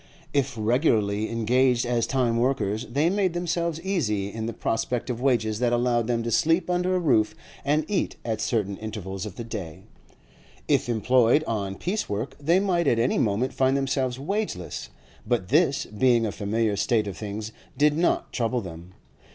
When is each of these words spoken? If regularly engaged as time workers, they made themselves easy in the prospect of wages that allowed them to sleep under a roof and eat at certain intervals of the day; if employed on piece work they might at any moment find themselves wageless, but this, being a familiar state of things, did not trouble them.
If 0.33 0.55
regularly 0.57 1.29
engaged 1.29 1.85
as 1.85 2.07
time 2.07 2.37
workers, 2.37 2.87
they 2.87 3.07
made 3.11 3.33
themselves 3.33 3.79
easy 3.83 4.33
in 4.33 4.47
the 4.47 4.51
prospect 4.53 5.11
of 5.11 5.21
wages 5.21 5.59
that 5.59 5.73
allowed 5.73 6.07
them 6.07 6.23
to 6.23 6.31
sleep 6.31 6.71
under 6.71 6.95
a 6.95 6.99
roof 6.99 7.35
and 7.63 7.85
eat 7.87 8.15
at 8.25 8.41
certain 8.41 8.77
intervals 8.77 9.27
of 9.27 9.35
the 9.35 9.43
day; 9.43 9.83
if 10.67 10.89
employed 10.89 11.43
on 11.43 11.75
piece 11.75 12.09
work 12.09 12.35
they 12.39 12.59
might 12.59 12.87
at 12.87 12.97
any 12.97 13.19
moment 13.19 13.53
find 13.53 13.77
themselves 13.77 14.17
wageless, 14.17 14.89
but 15.27 15.49
this, 15.49 15.85
being 15.85 16.25
a 16.25 16.31
familiar 16.31 16.75
state 16.75 17.05
of 17.07 17.15
things, 17.15 17.51
did 17.77 17.95
not 17.95 18.33
trouble 18.33 18.61
them. 18.61 18.93